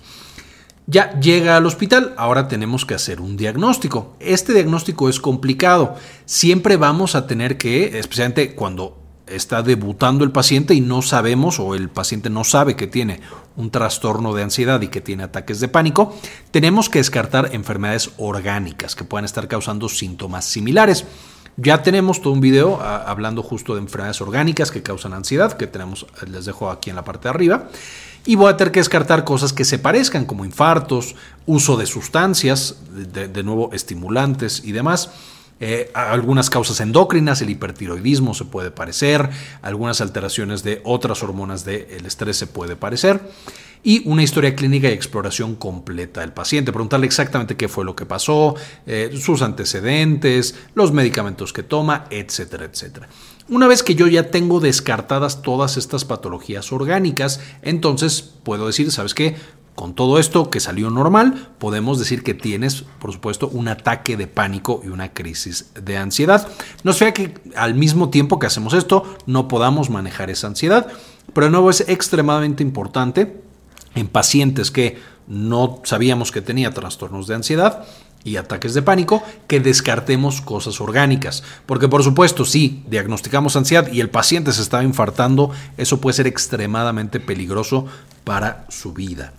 Ya 0.88 1.18
llega 1.18 1.56
al 1.56 1.66
hospital, 1.66 2.14
ahora 2.16 2.46
tenemos 2.46 2.84
que 2.84 2.94
hacer 2.94 3.20
un 3.20 3.36
diagnóstico. 3.36 4.16
Este 4.20 4.52
diagnóstico 4.52 5.08
es 5.08 5.18
complicado. 5.18 5.96
Siempre 6.26 6.76
vamos 6.76 7.16
a 7.16 7.26
tener 7.26 7.58
que, 7.58 7.98
especialmente 7.98 8.54
cuando 8.54 9.05
está 9.26 9.62
debutando 9.62 10.24
el 10.24 10.30
paciente 10.30 10.74
y 10.74 10.80
no 10.80 11.02
sabemos 11.02 11.58
o 11.58 11.74
el 11.74 11.88
paciente 11.88 12.30
no 12.30 12.44
sabe 12.44 12.76
que 12.76 12.86
tiene 12.86 13.20
un 13.56 13.70
trastorno 13.70 14.34
de 14.34 14.42
ansiedad 14.42 14.80
y 14.82 14.88
que 14.88 15.00
tiene 15.00 15.24
ataques 15.24 15.60
de 15.60 15.68
pánico, 15.68 16.14
tenemos 16.50 16.88
que 16.88 16.98
descartar 16.98 17.54
enfermedades 17.54 18.10
orgánicas 18.18 18.94
que 18.94 19.04
puedan 19.04 19.24
estar 19.24 19.48
causando 19.48 19.88
síntomas 19.88 20.44
similares. 20.44 21.04
Ya 21.56 21.82
tenemos 21.82 22.20
todo 22.20 22.34
un 22.34 22.40
video 22.40 22.78
ah, 22.82 23.04
hablando 23.06 23.42
justo 23.42 23.74
de 23.74 23.80
enfermedades 23.80 24.20
orgánicas 24.20 24.70
que 24.70 24.82
causan 24.82 25.14
ansiedad, 25.14 25.54
que 25.54 25.66
tenemos, 25.66 26.06
les 26.26 26.44
dejo 26.44 26.70
aquí 26.70 26.90
en 26.90 26.96
la 26.96 27.04
parte 27.04 27.24
de 27.24 27.30
arriba. 27.30 27.68
Y 28.26 28.34
voy 28.34 28.50
a 28.50 28.56
tener 28.56 28.72
que 28.72 28.80
descartar 28.80 29.24
cosas 29.24 29.52
que 29.52 29.64
se 29.64 29.78
parezcan, 29.78 30.26
como 30.26 30.44
infartos, 30.44 31.14
uso 31.46 31.76
de 31.76 31.86
sustancias, 31.86 32.76
de 32.90 33.42
nuevo 33.44 33.70
estimulantes 33.72 34.62
y 34.64 34.72
demás. 34.72 35.10
Eh, 35.58 35.90
algunas 35.94 36.50
causas 36.50 36.80
endocrinas, 36.80 37.40
el 37.40 37.50
hipertiroidismo 37.50 38.34
se 38.34 38.44
puede 38.44 38.70
parecer, 38.70 39.30
algunas 39.62 40.00
alteraciones 40.02 40.62
de 40.62 40.82
otras 40.84 41.22
hormonas 41.22 41.64
del 41.64 42.04
estrés 42.04 42.36
se 42.36 42.46
puede 42.46 42.76
parecer, 42.76 43.20
y 43.82 44.06
una 44.06 44.22
historia 44.22 44.54
clínica 44.54 44.90
y 44.90 44.92
exploración 44.92 45.54
completa 45.54 46.20
del 46.20 46.32
paciente, 46.32 46.72
preguntarle 46.72 47.06
exactamente 47.06 47.56
qué 47.56 47.68
fue 47.68 47.84
lo 47.84 47.96
que 47.96 48.04
pasó, 48.04 48.54
eh, 48.86 49.16
sus 49.18 49.40
antecedentes, 49.42 50.56
los 50.74 50.92
medicamentos 50.92 51.52
que 51.52 51.62
toma, 51.62 52.04
etcétera, 52.10 52.64
etcétera. 52.64 53.08
Una 53.48 53.68
vez 53.68 53.82
que 53.82 53.94
yo 53.94 54.08
ya 54.08 54.30
tengo 54.30 54.58
descartadas 54.60 55.40
todas 55.40 55.76
estas 55.76 56.04
patologías 56.04 56.72
orgánicas, 56.72 57.40
entonces 57.62 58.20
puedo 58.20 58.66
decir, 58.66 58.90
¿sabes 58.90 59.14
qué? 59.14 59.36
Con 59.76 59.94
todo 59.94 60.18
esto 60.18 60.48
que 60.48 60.58
salió 60.58 60.88
normal, 60.88 61.50
podemos 61.58 61.98
decir 61.98 62.22
que 62.22 62.32
tienes, 62.32 62.84
por 62.98 63.12
supuesto, 63.12 63.46
un 63.48 63.68
ataque 63.68 64.16
de 64.16 64.26
pánico 64.26 64.80
y 64.82 64.88
una 64.88 65.12
crisis 65.12 65.66
de 65.74 65.98
ansiedad. 65.98 66.48
No 66.82 66.94
sea 66.94 67.12
que 67.12 67.34
al 67.54 67.74
mismo 67.74 68.08
tiempo 68.08 68.38
que 68.38 68.46
hacemos 68.46 68.72
esto 68.72 69.04
no 69.26 69.48
podamos 69.48 69.90
manejar 69.90 70.30
esa 70.30 70.46
ansiedad, 70.46 70.86
pero 71.34 71.48
de 71.48 71.50
nuevo 71.50 71.68
es 71.68 71.82
extremadamente 71.88 72.62
importante 72.62 73.42
en 73.94 74.08
pacientes 74.08 74.70
que 74.70 74.98
no 75.28 75.80
sabíamos 75.84 76.32
que 76.32 76.40
tenía 76.40 76.70
trastornos 76.70 77.26
de 77.26 77.34
ansiedad 77.34 77.84
y 78.24 78.38
ataques 78.38 78.72
de 78.72 78.80
pánico, 78.80 79.22
que 79.46 79.60
descartemos 79.60 80.40
cosas 80.40 80.80
orgánicas. 80.80 81.42
Porque 81.66 81.86
por 81.86 82.02
supuesto, 82.02 82.46
si 82.46 82.82
diagnosticamos 82.88 83.56
ansiedad 83.56 83.92
y 83.92 84.00
el 84.00 84.08
paciente 84.08 84.52
se 84.52 84.62
estaba 84.62 84.84
infartando, 84.84 85.50
eso 85.76 86.00
puede 86.00 86.14
ser 86.14 86.26
extremadamente 86.26 87.20
peligroso 87.20 87.86
para 88.24 88.64
su 88.70 88.94
vida. 88.94 89.34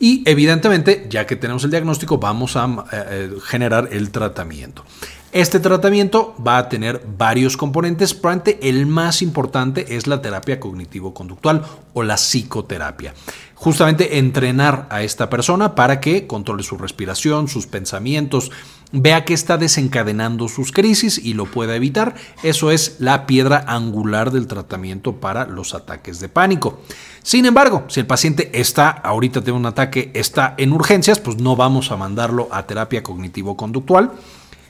Y 0.00 0.22
evidentemente, 0.26 1.06
ya 1.10 1.26
que 1.26 1.36
tenemos 1.36 1.64
el 1.64 1.70
diagnóstico, 1.70 2.18
vamos 2.18 2.56
a 2.56 2.66
eh, 2.66 2.76
eh, 2.92 3.30
generar 3.44 3.88
el 3.90 4.10
tratamiento. 4.10 4.84
Este 5.30 5.60
tratamiento 5.60 6.34
va 6.44 6.56
a 6.56 6.68
tener 6.70 7.02
varios 7.18 7.58
componentes, 7.58 8.14
probablemente 8.14 8.66
el 8.66 8.86
más 8.86 9.20
importante 9.20 9.94
es 9.94 10.06
la 10.06 10.22
terapia 10.22 10.58
cognitivo-conductual 10.58 11.64
o 11.92 12.02
la 12.02 12.16
psicoterapia. 12.16 13.12
Justamente 13.54 14.18
entrenar 14.18 14.86
a 14.88 15.02
esta 15.02 15.28
persona 15.28 15.74
para 15.74 16.00
que 16.00 16.26
controle 16.26 16.62
su 16.62 16.78
respiración, 16.78 17.48
sus 17.48 17.66
pensamientos, 17.66 18.50
vea 18.92 19.24
que 19.24 19.34
está 19.34 19.58
desencadenando 19.58 20.48
sus 20.48 20.72
crisis 20.72 21.18
y 21.18 21.34
lo 21.34 21.46
pueda 21.46 21.76
evitar. 21.76 22.14
Eso 22.42 22.70
es 22.70 22.96
la 22.98 23.26
piedra 23.26 23.64
angular 23.66 24.30
del 24.30 24.46
tratamiento 24.46 25.16
para 25.20 25.46
los 25.46 25.74
ataques 25.74 26.20
de 26.20 26.28
pánico. 26.28 26.80
Sin 27.22 27.44
embargo, 27.46 27.84
si 27.88 28.00
el 28.00 28.06
paciente 28.06 28.50
está, 28.58 28.90
ahorita 28.90 29.42
tiene 29.42 29.58
un 29.58 29.66
ataque, 29.66 30.10
está 30.14 30.54
en 30.56 30.72
urgencias, 30.72 31.20
pues 31.20 31.36
no 31.36 31.56
vamos 31.56 31.90
a 31.90 31.96
mandarlo 31.96 32.48
a 32.50 32.66
terapia 32.66 33.02
cognitivo-conductual 33.02 34.12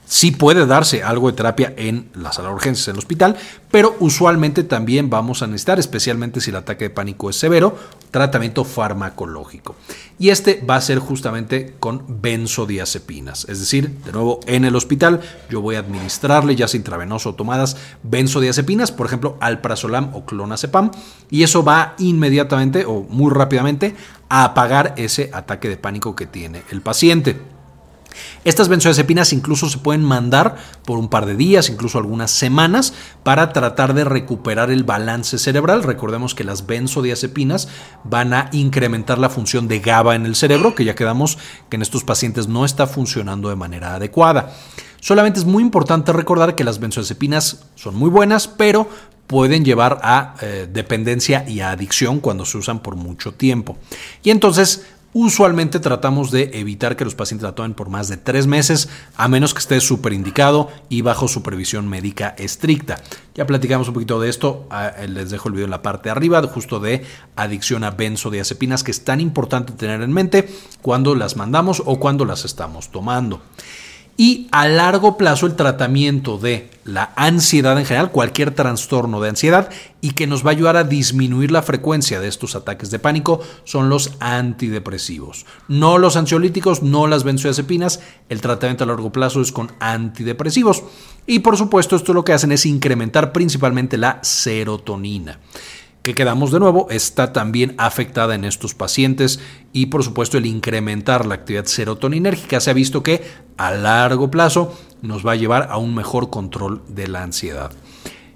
Sí 0.08 0.30
puede 0.30 0.64
darse 0.64 1.02
algo 1.02 1.30
de 1.30 1.36
terapia 1.36 1.74
en 1.76 2.08
la 2.14 2.32
sala 2.32 2.48
de 2.48 2.54
urgencias, 2.54 2.88
en 2.88 2.94
el 2.94 2.98
hospital, 2.98 3.36
pero 3.70 3.94
usualmente 4.00 4.64
también 4.64 5.10
vamos 5.10 5.42
a 5.42 5.46
necesitar, 5.46 5.78
especialmente 5.78 6.40
si 6.40 6.48
el 6.48 6.56
ataque 6.56 6.84
de 6.84 6.90
pánico 6.90 7.28
es 7.28 7.36
severo, 7.36 7.76
tratamiento 8.10 8.64
farmacológico. 8.64 9.76
Y 10.18 10.30
este 10.30 10.64
va 10.68 10.76
a 10.76 10.80
ser 10.80 10.98
justamente 10.98 11.74
con 11.78 12.04
benzodiazepinas. 12.08 13.46
Es 13.48 13.60
decir, 13.60 13.90
de 14.04 14.12
nuevo, 14.12 14.40
en 14.46 14.64
el 14.64 14.76
hospital 14.76 15.20
yo 15.48 15.60
voy 15.60 15.76
a 15.76 15.80
administrarle, 15.80 16.56
ya 16.56 16.68
sea 16.68 16.78
intravenoso 16.78 17.30
o 17.30 17.34
tomadas, 17.34 17.76
benzodiazepinas, 18.02 18.92
por 18.92 19.06
ejemplo, 19.06 19.36
alprazolam 19.40 20.14
o 20.14 20.24
clonazepam, 20.24 20.90
y 21.30 21.42
eso 21.42 21.62
va 21.62 21.94
inmediatamente 21.98 22.84
o 22.84 23.02
muy 23.02 23.32
rápidamente 23.32 23.94
a 24.28 24.44
apagar 24.44 24.94
ese 24.96 25.30
ataque 25.32 25.68
de 25.68 25.76
pánico 25.76 26.16
que 26.16 26.26
tiene 26.26 26.62
el 26.70 26.82
paciente. 26.82 27.57
Estas 28.44 28.68
benzodiazepinas 28.68 29.32
incluso 29.32 29.68
se 29.68 29.78
pueden 29.78 30.04
mandar 30.04 30.56
por 30.84 30.98
un 30.98 31.08
par 31.08 31.26
de 31.26 31.34
días, 31.34 31.68
incluso 31.68 31.98
algunas 31.98 32.30
semanas, 32.30 32.94
para 33.22 33.52
tratar 33.52 33.94
de 33.94 34.04
recuperar 34.04 34.70
el 34.70 34.84
balance 34.84 35.38
cerebral. 35.38 35.82
Recordemos 35.82 36.34
que 36.34 36.44
las 36.44 36.66
benzodiazepinas 36.66 37.68
van 38.04 38.32
a 38.32 38.48
incrementar 38.52 39.18
la 39.18 39.30
función 39.30 39.68
de 39.68 39.80
GABA 39.80 40.14
en 40.14 40.26
el 40.26 40.36
cerebro, 40.36 40.74
que 40.74 40.84
ya 40.84 40.94
quedamos 40.94 41.38
que 41.68 41.76
en 41.76 41.82
estos 41.82 42.04
pacientes 42.04 42.48
no 42.48 42.64
está 42.64 42.86
funcionando 42.86 43.48
de 43.48 43.56
manera 43.56 43.94
adecuada. 43.94 44.52
Solamente 45.00 45.38
es 45.38 45.44
muy 45.44 45.62
importante 45.62 46.12
recordar 46.12 46.54
que 46.54 46.64
las 46.64 46.80
benzodiazepinas 46.80 47.64
son 47.76 47.94
muy 47.94 48.10
buenas, 48.10 48.48
pero 48.48 48.88
pueden 49.28 49.64
llevar 49.64 50.00
a 50.02 50.34
eh, 50.40 50.68
dependencia 50.72 51.44
y 51.46 51.60
a 51.60 51.70
adicción 51.70 52.18
cuando 52.18 52.44
se 52.44 52.58
usan 52.58 52.80
por 52.80 52.96
mucho 52.96 53.32
tiempo. 53.32 53.76
Y 54.24 54.30
entonces 54.30 54.86
Usualmente 55.14 55.80
tratamos 55.80 56.30
de 56.30 56.50
evitar 56.52 56.94
que 56.94 57.04
los 57.04 57.14
pacientes 57.14 57.44
la 57.44 57.54
tomen 57.54 57.72
por 57.72 57.88
más 57.88 58.08
de 58.08 58.18
tres 58.18 58.46
meses, 58.46 58.90
a 59.16 59.26
menos 59.26 59.54
que 59.54 59.60
esté 59.60 59.80
súper 59.80 60.12
indicado 60.12 60.68
y 60.90 61.00
bajo 61.00 61.28
supervisión 61.28 61.88
médica 61.88 62.34
estricta. 62.36 63.02
Ya 63.34 63.46
platicamos 63.46 63.88
un 63.88 63.94
poquito 63.94 64.20
de 64.20 64.28
esto, 64.28 64.66
ah, 64.70 64.92
les 65.08 65.30
dejo 65.30 65.48
el 65.48 65.54
video 65.54 65.64
en 65.64 65.70
la 65.70 65.80
parte 65.80 66.08
de 66.08 66.10
arriba, 66.10 66.42
justo 66.42 66.78
de 66.78 67.06
adicción 67.36 67.84
a 67.84 67.90
benzodiazepinas, 67.92 68.84
que 68.84 68.90
es 68.90 69.02
tan 69.02 69.20
importante 69.20 69.72
tener 69.72 70.02
en 70.02 70.12
mente 70.12 70.46
cuando 70.82 71.14
las 71.14 71.36
mandamos 71.36 71.82
o 71.86 71.98
cuando 71.98 72.26
las 72.26 72.44
estamos 72.44 72.90
tomando 72.90 73.40
y 74.20 74.48
a 74.50 74.66
largo 74.66 75.16
plazo 75.16 75.46
el 75.46 75.54
tratamiento 75.54 76.38
de 76.38 76.68
la 76.82 77.12
ansiedad 77.14 77.78
en 77.78 77.86
general, 77.86 78.10
cualquier 78.10 78.50
trastorno 78.50 79.20
de 79.20 79.28
ansiedad 79.28 79.70
y 80.00 80.10
que 80.10 80.26
nos 80.26 80.44
va 80.44 80.50
a 80.50 80.54
ayudar 80.54 80.76
a 80.76 80.82
disminuir 80.82 81.52
la 81.52 81.62
frecuencia 81.62 82.18
de 82.18 82.26
estos 82.26 82.56
ataques 82.56 82.90
de 82.90 82.98
pánico 82.98 83.40
son 83.62 83.88
los 83.88 84.14
antidepresivos. 84.18 85.46
No 85.68 85.98
los 85.98 86.16
ansiolíticos, 86.16 86.82
no 86.82 87.06
las 87.06 87.22
benzodiazepinas, 87.22 88.00
el 88.28 88.40
tratamiento 88.40 88.82
a 88.82 88.88
largo 88.88 89.12
plazo 89.12 89.40
es 89.40 89.52
con 89.52 89.70
antidepresivos. 89.78 90.82
Y 91.24 91.38
por 91.38 91.56
supuesto 91.56 91.94
esto 91.94 92.12
lo 92.12 92.24
que 92.24 92.32
hacen 92.32 92.50
es 92.50 92.66
incrementar 92.66 93.32
principalmente 93.32 93.98
la 93.98 94.18
serotonina 94.22 95.38
que 96.02 96.14
quedamos 96.14 96.50
de 96.52 96.60
nuevo 96.60 96.86
está 96.90 97.32
también 97.32 97.74
afectada 97.78 98.34
en 98.34 98.44
estos 98.44 98.74
pacientes 98.74 99.40
y 99.72 99.86
por 99.86 100.04
supuesto 100.04 100.38
el 100.38 100.46
incrementar 100.46 101.26
la 101.26 101.34
actividad 101.34 101.66
serotoninérgica 101.66 102.60
se 102.60 102.70
ha 102.70 102.74
visto 102.74 103.02
que 103.02 103.22
a 103.56 103.72
largo 103.72 104.30
plazo 104.30 104.74
nos 105.02 105.26
va 105.26 105.32
a 105.32 105.36
llevar 105.36 105.68
a 105.70 105.76
un 105.76 105.94
mejor 105.94 106.30
control 106.30 106.82
de 106.88 107.08
la 107.08 107.22
ansiedad. 107.22 107.72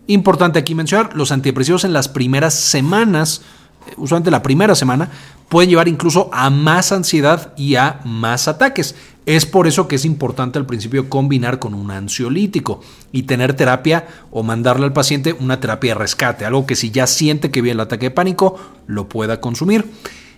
Importante 0.07 0.59
aquí 0.59 0.75
mencionar, 0.75 1.15
los 1.15 1.33
antidepresivos 1.33 1.85
en 1.85 1.93
las 1.93 2.09
primeras 2.09 2.55
semanas, 2.55 3.43
eh, 3.87 3.95
usualmente 3.97 4.31
la 4.31 4.43
primera 4.43 4.75
semana, 4.75 5.11
pueden 5.49 5.71
llevar 5.71 5.87
incluso 5.87 6.29
a 6.33 6.51
más 6.51 6.93
ansiedad 6.93 7.53
y 7.57 7.77
a 7.77 8.01
más 8.05 8.49
ataques. 8.49 8.97
Es 9.25 9.47
por 9.47 9.69
eso 9.69 9.87
que 9.87 9.97
es 9.97 10.05
importante 10.05 10.59
al 10.59 10.67
principio 10.67 11.09
combinar 11.09 11.61
con 11.61 11.75
un 11.75 11.93
ansiolítico 11.93 12.81
y 13.13 13.23
tener 13.23 13.55
terapia 13.55 14.09
o 14.33 14.43
mandarle 14.43 14.87
al 14.87 14.93
paciente 14.93 15.33
una 15.33 15.61
terapia 15.61 15.95
de 15.95 16.01
rescate, 16.01 16.45
algo 16.45 16.67
que 16.67 16.75
si 16.75 16.91
ya 16.91 17.07
siente 17.07 17.51
que 17.51 17.63
viene 17.63 17.75
el 17.75 17.81
ataque 17.81 18.07
de 18.07 18.11
pánico, 18.11 18.59
lo 18.89 19.09
pueda 19.09 19.41
consumir. 19.41 19.89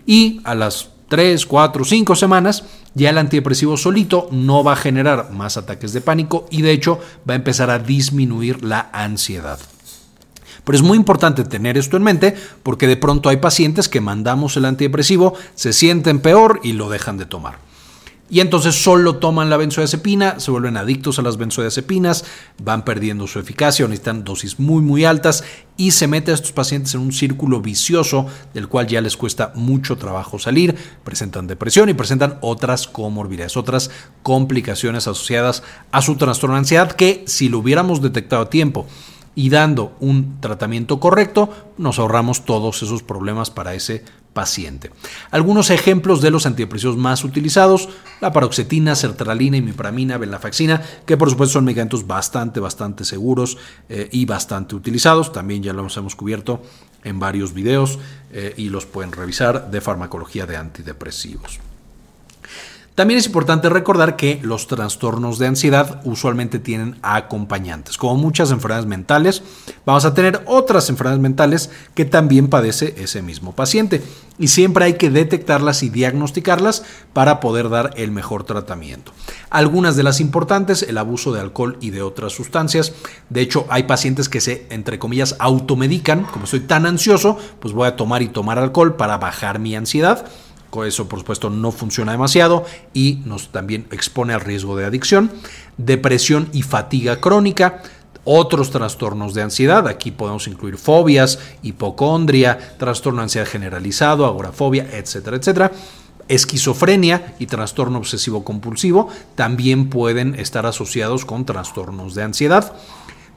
Y 0.05 0.43
a 0.45 0.55
las 0.55 0.91
3, 1.09 1.47
4, 1.47 1.85
5 1.85 2.15
semanas, 2.15 2.65
ya 2.95 3.09
el 3.09 3.19
antidepresivo 3.19 3.79
solito 3.79 4.29
no 4.31 4.63
va 4.63 4.75
a 4.75 4.77
generar 4.77 5.31
más 5.31 5.57
ataques 5.57 5.95
de 5.95 6.03
pánico 6.03 6.47
y 6.51 6.61
de 6.61 6.73
hecho 6.73 7.01
va 7.29 7.33
a 7.33 7.37
empezar 7.37 7.71
a 7.71 7.79
disminuir 7.79 8.63
la 8.63 8.91
ansiedad. 8.93 9.59
Pero 10.65 10.77
es 10.77 10.83
muy 10.83 10.97
importante 10.99 11.45
tener 11.45 11.79
esto 11.79 11.97
en 11.97 12.03
mente 12.03 12.35
porque 12.63 12.87
de 12.87 12.97
pronto 12.97 13.31
hay 13.31 13.39
pacientes 13.39 13.89
que 13.89 14.03
mandamos 14.03 14.57
el 14.59 14.67
antidepresivo, 14.67 15.35
se 15.55 15.73
sienten 15.73 16.21
peor 16.21 16.61
y 16.63 16.73
lo 16.73 16.91
dejan 16.91 17.17
de 17.17 17.27
tomar. 17.27 17.74
Y 18.31 18.41
entonces 18.41 18.83
solo 18.83 19.17
toman 19.17 19.51
la 19.51 19.59
benzodiazepina, 19.59 20.41
se 20.41 20.51
vuelven 20.51 20.79
adictos 20.79 21.19
a 21.19 21.23
las 21.23 21.37
benzodiazepinas, 21.37 22.25
van 22.63 22.85
perdiendo 22.85 23.27
su 23.27 23.39
eficacia, 23.39 23.87
necesitan 23.87 24.25
dosis 24.25 24.59
muy 24.59 24.81
muy 24.81 25.05
altas 25.05 25.45
y 25.77 25.91
se 25.91 26.09
mete 26.09 26.31
a 26.31 26.35
estos 26.35 26.53
pacientes 26.53 26.95
en 26.95 27.03
un 27.03 27.13
círculo 27.13 27.61
vicioso 27.61 28.27
del 28.55 28.69
cual 28.69 28.87
ya 28.87 29.03
les 29.03 29.19
cuesta 29.19 29.53
mucho 29.55 29.99
trabajo 29.99 30.39
salir, 30.39 30.75
presentan 31.05 31.47
depresión 31.47 31.91
y 31.91 31.95
presentan 31.95 32.39
otras 32.41 32.89
comorbilidades, 32.89 33.59
otras 33.59 33.91
complicaciones 34.23 35.07
asociadas 35.07 35.63
a 35.93 36.01
su 36.01 36.17
trastorno 36.17 36.55
de 36.55 36.61
ansiedad 36.61 36.93
que 36.93 37.25
si 37.27 37.51
lo 37.51 37.59
hubiéramos 37.59 38.01
detectado 38.01 38.43
a 38.43 38.51
tiempo 38.51 38.87
y 39.35 39.51
dando 39.51 39.97
un 40.01 40.41
tratamiento 40.41 40.99
correcto, 40.99 41.51
nos 41.77 41.99
ahorramos 41.99 42.45
todos 42.45 42.83
esos 42.83 43.03
problemas 43.03 43.51
para 43.51 43.75
ese 43.75 44.05
paciente. 44.35 44.91
Algunos 45.31 45.71
ejemplos 45.71 46.21
de 46.21 46.31
los 46.31 46.45
antidepresivos 46.45 46.99
más 46.99 47.25
utilizados, 47.25 47.89
la 48.21 48.33
paroxetina, 48.33 48.95
sertralina, 48.95 49.57
imipramina, 49.57 50.19
venlafaxina, 50.19 50.83
que 51.07 51.17
por 51.17 51.31
supuesto 51.31 51.55
son 51.55 51.65
medicamentos 51.65 52.07
bastante, 52.07 52.61
bastante 52.61 53.07
seguros 53.07 53.57
eh, 53.89 54.09
y 54.13 54.27
bastante 54.27 54.75
utilizados. 54.75 55.33
También 55.33 55.63
ya 55.63 55.73
los 55.73 55.97
hemos 55.97 56.17
cubierto 56.17 56.61
en 57.05 57.19
varios 57.19 57.55
videos 57.55 57.99
eh, 58.33 58.53
y 58.57 58.69
los 58.69 58.85
pueden 58.85 59.13
revisar 59.13 59.71
de 59.71 59.81
farmacología 59.81 60.45
de 60.45 60.57
antidepresivos. 60.57 61.61
También 62.95 63.19
es 63.19 63.27
importante 63.27 63.69
recordar 63.69 64.15
que 64.15 64.39
los 64.45 64.69
trastornos 64.69 65.41
de 65.41 65.49
ansiedad 65.49 66.01
usualmente 66.05 66.61
tienen 66.61 66.97
acompañantes. 67.03 67.97
Como 67.97 68.15
muchas 68.15 68.53
enfermedades 68.53 68.87
mentales, 68.87 69.43
vamos 69.85 70.05
a 70.05 70.15
tener 70.15 70.45
otras 70.47 70.89
enfermedades 70.89 71.21
mentales 71.21 71.71
que 71.95 72.05
también 72.05 72.47
padece 72.47 72.95
ese 72.97 73.21
mismo 73.21 73.53
paciente. 73.53 74.01
Y 74.39 74.47
siempre 74.47 74.85
hay 74.85 74.93
que 74.95 75.11
detectarlas 75.11 75.83
y 75.83 75.89
diagnosticarlas 75.89 76.85
para 77.13 77.41
poder 77.41 77.69
dar 77.69 77.91
el 77.97 78.13
mejor 78.13 78.45
tratamiento. 78.45 79.11
Algunas 79.51 79.97
de 79.97 80.05
las 80.05 80.21
importantes, 80.21 80.85
el 80.85 80.97
abuso 80.97 81.33
de 81.33 81.41
alcohol 81.41 81.79
y 81.81 81.91
de 81.91 82.03
otras 82.03 82.33
sustancias. 82.33 82.93
De 83.29 83.41
hecho, 83.41 83.67
hay 83.71 83.85
pacientes 83.85 84.29
que 84.29 84.41
se, 84.41 84.69
entre 84.71 85.01
comillas, 85.01 85.35
automedican. 85.41 86.23
Como 86.27 86.45
estoy 86.45 86.61
tan 86.61 86.87
ansioso, 86.87 87.39
pues 87.59 87.75
voy 87.75 87.89
a 87.89 87.97
tomar 87.97 88.23
y 88.23 88.29
tomar 88.29 88.61
alcohol 88.61 88.95
para 88.95 89.19
bajar 89.19 89.59
mi 89.59 89.75
ansiedad 89.75 90.27
eso, 90.83 91.09
por 91.09 91.21
supuesto, 91.21 91.51
no 91.51 91.71
funciona 91.71 92.11
demasiado 92.11 92.65
y 92.93 93.21
nos 93.25 93.53
también 93.53 93.87
expone 93.93 94.35
al 94.35 94.41
riesgo 94.41 94.77
de 94.77 94.87
adicción. 94.87 95.31
Depresión 95.77 96.49
y 96.53 96.63
fatiga 96.63 97.21
crónica. 97.21 97.83
Otros 98.25 98.71
trastornos 98.71 99.35
de 99.35 99.43
ansiedad, 99.43 99.87
aquí 99.87 100.11
podemos 100.11 100.49
incluir 100.49 100.79
fobias, 100.79 101.39
hipocondria, 101.63 102.77
trastorno 102.79 103.21
de 103.21 103.25
ansiedad 103.25 103.47
generalizado, 103.47 104.25
agorafobia, 104.25 104.89
etcétera, 104.91 105.37
etcétera 105.37 105.71
esquizofrenia 106.29 107.35
y 107.39 107.47
trastorno 107.47 107.99
obsesivo 107.99 108.45
compulsivo 108.45 109.09
también 109.35 109.91
pueden 109.91 110.35
estar 110.37 110.67
asociados 110.67 111.25
con 111.25 111.45
trastornos 111.45 112.15
de 112.15 112.23
ansiedad 112.23 112.73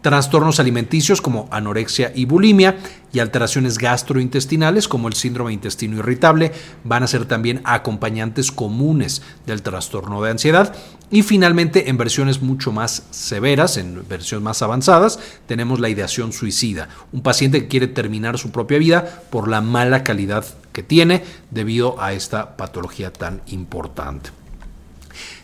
trastornos 0.02 0.60
alimenticios 0.60 1.22
como 1.22 1.48
anorexia 1.52 2.12
y 2.16 2.26
bulimia 2.26 2.78
y 3.12 3.20
alteraciones 3.20 3.78
gastrointestinales 3.78 4.88
como 4.88 5.08
el 5.08 5.14
síndrome 5.14 5.50
de 5.50 5.56
intestino 5.56 5.98
irritable 5.98 6.52
van 6.84 7.04
a 7.04 7.08
ser 7.08 7.26
también 7.26 7.62
acompañantes 7.64 8.52
comunes 8.52 9.22
del 9.46 9.62
trastorno 9.62 10.22
de 10.22 10.32
ansiedad. 10.32 10.76
Y 11.10 11.24
finalmente, 11.24 11.90
en 11.90 11.98
versiones 11.98 12.42
mucho 12.42 12.72
más 12.72 13.04
severas, 13.12 13.78
en 13.78 14.06
versiones 14.08 14.44
más 14.44 14.62
avanzadas, 14.62 15.20
tenemos 15.46 15.80
la 15.80 15.90
ideación 15.90 16.34
suicida. 16.34 16.90
Un 17.14 17.22
paciente 17.22 17.62
que 17.62 17.68
quiere 17.70 17.88
terminar 17.88 18.38
su 18.38 18.52
propia 18.52 18.78
vida 18.78 19.22
por 19.30 19.48
la 19.48 19.62
mala 19.62 20.04
calidad 20.04 20.46
que 20.74 20.84
tiene 20.84 21.24
debido 21.50 22.02
a 22.02 22.14
esta 22.14 22.58
patología 22.58 23.12
tan 23.12 23.42
importante. 23.48 24.32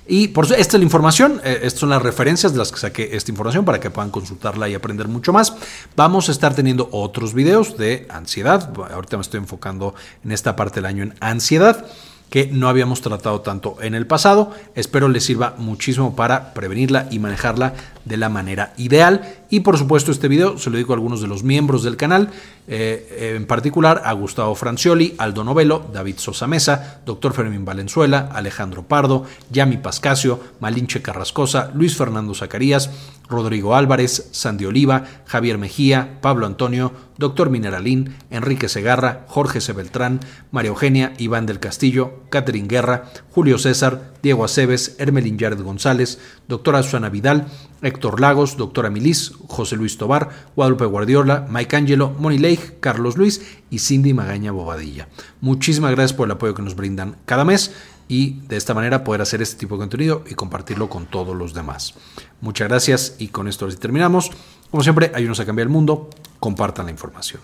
Y 0.07 0.29
por 0.29 0.45
esta 0.45 0.57
es 0.57 0.73
la 0.73 0.83
información, 0.83 1.39
eh, 1.43 1.59
estas 1.63 1.79
son 1.79 1.89
las 1.89 2.01
referencias 2.01 2.51
de 2.51 2.57
las 2.57 2.71
que 2.71 2.79
saqué 2.79 3.15
esta 3.15 3.31
información 3.31 3.63
para 3.63 3.79
que 3.79 3.89
puedan 3.89 4.11
consultarla 4.11 4.67
y 4.67 4.73
aprender 4.73 5.07
mucho 5.07 5.31
más. 5.31 5.53
Vamos 5.95 6.27
a 6.27 6.33
estar 6.33 6.53
teniendo 6.53 6.89
otros 6.91 7.33
videos 7.33 7.77
de 7.77 8.05
ansiedad. 8.09 8.73
Ahorita 8.93 9.17
me 9.17 9.21
estoy 9.21 9.39
enfocando 9.39 9.95
en 10.25 10.31
esta 10.31 10.55
parte 10.55 10.75
del 10.75 10.85
año 10.85 11.03
en 11.03 11.15
ansiedad 11.21 11.85
que 12.33 12.47
no 12.47 12.67
habíamos 12.67 13.01
tratado 13.01 13.41
tanto 13.41 13.77
en 13.79 13.93
el 13.93 14.07
pasado. 14.07 14.51
Espero 14.73 15.07
les 15.07 15.23
sirva 15.23 15.53
muchísimo 15.59 16.15
para 16.15 16.55
prevenirla 16.55 17.07
y 17.11 17.19
manejarla 17.19 17.75
de 18.05 18.17
la 18.17 18.27
manera 18.27 18.73
ideal. 18.77 19.35
Y 19.53 19.59
por 19.59 19.77
supuesto 19.77 20.11
este 20.11 20.27
video 20.27 20.57
se 20.57 20.71
lo 20.71 20.77
dedico 20.77 20.93
a 20.93 20.95
algunos 20.95 21.21
de 21.21 21.27
los 21.27 21.43
miembros 21.43 21.83
del 21.83 21.95
canal, 21.95 22.31
eh, 22.67 23.35
en 23.35 23.45
particular 23.45 24.01
a 24.03 24.11
Gustavo 24.13 24.55
Francioli, 24.55 25.13
Aldo 25.19 25.43
Novelo, 25.43 25.85
David 25.93 26.15
Sosa 26.17 26.47
Mesa, 26.47 27.01
Dr. 27.05 27.33
Fermín 27.33 27.63
Valenzuela, 27.63 28.31
Alejandro 28.33 28.81
Pardo, 28.87 29.25
Yami 29.51 29.77
Pascasio, 29.77 30.39
Malinche 30.59 31.03
Carrascosa, 31.03 31.69
Luis 31.75 31.95
Fernando 31.95 32.33
Zacarías, 32.33 32.89
Rodrigo 33.29 33.75
Álvarez, 33.75 34.29
Sandy 34.31 34.65
Oliva, 34.65 35.03
Javier 35.25 35.59
Mejía, 35.59 36.17
Pablo 36.21 36.47
Antonio, 36.47 36.91
Dr. 37.17 37.49
Mineralín, 37.49 38.15
Enrique 38.31 38.67
Segarra, 38.69 39.25
Jorge 39.27 39.61
C. 39.61 39.73
Beltrán, 39.73 40.19
María 40.51 40.69
Eugenia, 40.69 41.13
Iván 41.17 41.45
del 41.45 41.59
Castillo, 41.59 42.23
Catherine 42.29 42.67
Guerra, 42.67 43.05
Julio 43.31 43.57
César, 43.57 44.13
Diego 44.21 44.43
Aceves, 44.45 44.95
Hermelín 44.99 45.37
Yared 45.37 45.61
González, 45.61 46.19
doctora 46.47 46.81
Susana 46.83 47.09
Vidal, 47.09 47.47
Héctor 47.81 48.19
Lagos, 48.19 48.57
doctora 48.57 48.89
Milis, 48.89 49.33
José 49.47 49.75
Luis 49.75 49.97
Tobar, 49.97 50.29
Guadalupe 50.55 50.85
Guardiola, 50.85 51.47
Mike 51.49 51.75
Angelo, 51.75 52.15
Moni 52.17 52.37
Leigh, 52.37 52.79
Carlos 52.79 53.17
Luis 53.17 53.41
y 53.69 53.79
Cindy 53.79 54.13
Magaña 54.13 54.51
Bobadilla. 54.51 55.07
Muchísimas 55.41 55.91
gracias 55.91 56.13
por 56.13 56.27
el 56.27 56.31
apoyo 56.31 56.53
que 56.53 56.61
nos 56.61 56.75
brindan 56.75 57.17
cada 57.25 57.45
mes 57.45 57.73
y 58.07 58.41
de 58.47 58.57
esta 58.57 58.73
manera 58.73 59.03
poder 59.03 59.21
hacer 59.21 59.41
este 59.41 59.57
tipo 59.57 59.75
de 59.75 59.79
contenido 59.79 60.23
y 60.29 60.35
compartirlo 60.35 60.89
con 60.89 61.05
todos 61.05 61.35
los 61.35 61.53
demás. 61.53 61.93
Muchas 62.41 62.67
gracias 62.67 63.15
y 63.19 63.29
con 63.29 63.47
esto 63.47 63.67
terminamos. 63.69 64.31
Como 64.69 64.83
siempre, 64.83 65.11
ayúdenos 65.13 65.39
a 65.39 65.45
cambiar 65.45 65.67
el 65.67 65.73
mundo, 65.73 66.09
compartan 66.39 66.85
la 66.85 66.91
información. 66.91 67.41